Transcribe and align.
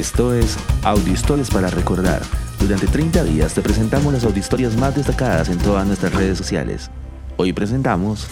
Esto 0.00 0.32
es 0.32 0.56
Audiohistorias 0.82 1.50
para 1.50 1.68
Recordar. 1.68 2.22
Durante 2.58 2.86
30 2.86 3.22
días 3.24 3.52
te 3.52 3.60
presentamos 3.60 4.10
las 4.14 4.24
audiohistorias 4.24 4.74
más 4.74 4.96
destacadas 4.96 5.50
en 5.50 5.58
todas 5.58 5.86
nuestras 5.86 6.14
redes 6.14 6.38
sociales. 6.38 6.90
Hoy 7.36 7.52
presentamos 7.52 8.26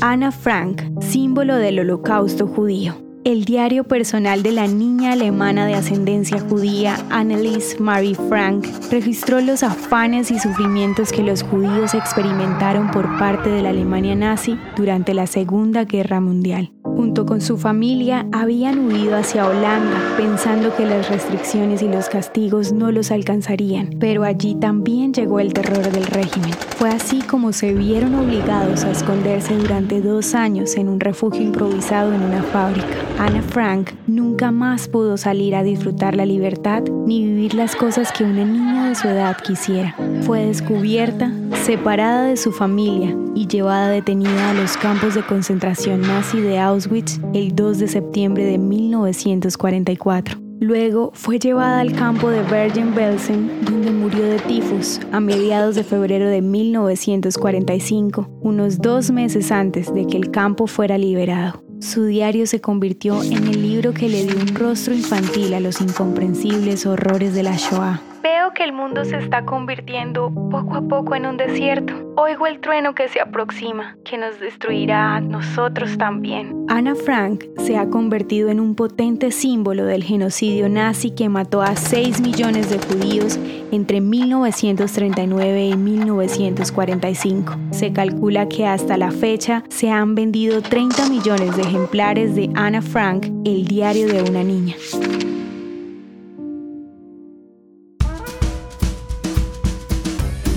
Ana 0.00 0.30
Frank, 0.30 0.80
símbolo 1.00 1.56
del 1.56 1.80
holocausto 1.80 2.46
judío. 2.46 2.94
El 3.24 3.44
diario 3.44 3.82
personal 3.82 4.44
de 4.44 4.52
la 4.52 4.68
niña 4.68 5.12
alemana 5.12 5.66
de 5.66 5.74
ascendencia 5.74 6.38
judía 6.38 6.96
Annelies 7.10 7.80
Marie 7.80 8.14
Frank 8.14 8.68
registró 8.92 9.40
los 9.40 9.64
afanes 9.64 10.30
y 10.30 10.38
sufrimientos 10.38 11.10
que 11.10 11.24
los 11.24 11.42
judíos 11.42 11.94
experimentaron 11.94 12.92
por 12.92 13.18
parte 13.18 13.50
de 13.50 13.62
la 13.62 13.70
Alemania 13.70 14.14
nazi 14.14 14.56
durante 14.76 15.14
la 15.14 15.26
Segunda 15.26 15.84
Guerra 15.84 16.20
Mundial. 16.20 16.70
Junto 16.98 17.26
con 17.26 17.40
su 17.40 17.56
familia 17.56 18.26
habían 18.32 18.88
huido 18.88 19.16
hacia 19.16 19.46
Holanda 19.46 20.16
pensando 20.16 20.74
que 20.74 20.84
las 20.84 21.08
restricciones 21.08 21.80
y 21.80 21.86
los 21.86 22.08
castigos 22.08 22.72
no 22.72 22.90
los 22.90 23.12
alcanzarían, 23.12 23.90
pero 24.00 24.24
allí 24.24 24.56
también 24.56 25.14
llegó 25.14 25.38
el 25.38 25.52
terror 25.52 25.92
del 25.92 26.04
régimen. 26.06 26.50
Fue 26.76 26.88
así 26.88 27.20
como 27.20 27.52
se 27.52 27.72
vieron 27.72 28.16
obligados 28.16 28.82
a 28.82 28.90
esconderse 28.90 29.56
durante 29.56 30.00
dos 30.00 30.34
años 30.34 30.74
en 30.74 30.88
un 30.88 30.98
refugio 30.98 31.40
improvisado 31.40 32.12
en 32.12 32.20
una 32.20 32.42
fábrica. 32.42 32.88
Anna 33.20 33.42
Frank 33.42 33.92
nunca 34.08 34.50
más 34.50 34.88
pudo 34.88 35.16
salir 35.18 35.54
a 35.54 35.62
disfrutar 35.62 36.16
la 36.16 36.26
libertad 36.26 36.82
ni 36.82 37.22
vivir 37.22 37.54
las 37.54 37.76
cosas 37.76 38.10
que 38.10 38.24
una 38.24 38.44
niña 38.44 38.88
de 38.88 38.96
su 38.96 39.06
edad 39.06 39.36
quisiera. 39.36 39.94
Fue 40.22 40.46
descubierta, 40.46 41.30
separada 41.62 42.24
de 42.24 42.36
su 42.36 42.50
familia 42.50 43.14
y 43.38 43.46
llevada 43.46 43.88
detenida 43.88 44.50
a 44.50 44.54
los 44.54 44.76
campos 44.76 45.14
de 45.14 45.22
concentración 45.22 46.00
nazi 46.00 46.40
de 46.40 46.58
Auschwitz 46.58 47.20
el 47.34 47.54
2 47.54 47.78
de 47.78 47.86
septiembre 47.86 48.44
de 48.44 48.58
1944. 48.58 50.40
Luego 50.58 51.12
fue 51.14 51.38
llevada 51.38 51.78
al 51.78 51.92
campo 51.92 52.30
de 52.30 52.42
Bergen-Belsen, 52.42 53.64
donde 53.64 53.92
murió 53.92 54.24
de 54.24 54.40
tifus 54.40 54.98
a 55.12 55.20
mediados 55.20 55.76
de 55.76 55.84
febrero 55.84 56.28
de 56.28 56.42
1945, 56.42 58.28
unos 58.40 58.78
dos 58.78 59.12
meses 59.12 59.52
antes 59.52 59.94
de 59.94 60.04
que 60.08 60.16
el 60.16 60.32
campo 60.32 60.66
fuera 60.66 60.98
liberado. 60.98 61.62
Su 61.78 62.06
diario 62.06 62.44
se 62.48 62.60
convirtió 62.60 63.22
en 63.22 63.46
el 63.46 63.62
libro 63.62 63.94
que 63.94 64.08
le 64.08 64.24
dio 64.24 64.34
un 64.34 64.56
rostro 64.56 64.94
infantil 64.94 65.54
a 65.54 65.60
los 65.60 65.80
incomprensibles 65.80 66.86
horrores 66.86 67.34
de 67.34 67.44
la 67.44 67.56
Shoah. 67.56 68.02
Veo 68.30 68.52
que 68.52 68.62
el 68.62 68.74
mundo 68.74 69.06
se 69.06 69.16
está 69.16 69.46
convirtiendo 69.46 70.30
poco 70.50 70.74
a 70.74 70.82
poco 70.82 71.14
en 71.14 71.24
un 71.24 71.38
desierto. 71.38 71.94
Oigo 72.14 72.46
el 72.46 72.60
trueno 72.60 72.94
que 72.94 73.08
se 73.08 73.22
aproxima, 73.22 73.96
que 74.04 74.18
nos 74.18 74.38
destruirá 74.38 75.16
a 75.16 75.20
nosotros 75.22 75.96
también. 75.96 76.66
Anna 76.68 76.94
Frank 76.94 77.44
se 77.56 77.78
ha 77.78 77.88
convertido 77.88 78.50
en 78.50 78.60
un 78.60 78.74
potente 78.74 79.30
símbolo 79.30 79.86
del 79.86 80.04
genocidio 80.04 80.68
nazi 80.68 81.10
que 81.10 81.30
mató 81.30 81.62
a 81.62 81.74
6 81.74 82.20
millones 82.20 82.68
de 82.68 82.78
judíos 82.78 83.38
entre 83.72 84.02
1939 84.02 85.66
y 85.68 85.76
1945. 85.78 87.56
Se 87.70 87.94
calcula 87.94 88.46
que 88.46 88.66
hasta 88.66 88.98
la 88.98 89.10
fecha 89.10 89.64
se 89.70 89.90
han 89.90 90.14
vendido 90.14 90.60
30 90.60 91.08
millones 91.08 91.56
de 91.56 91.62
ejemplares 91.62 92.34
de 92.34 92.50
Anna 92.54 92.82
Frank, 92.82 93.24
el 93.46 93.64
diario 93.64 94.06
de 94.06 94.22
una 94.22 94.44
niña. 94.44 94.74